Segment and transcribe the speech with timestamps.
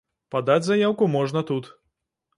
[0.35, 1.73] Падаць заяўку можна тут.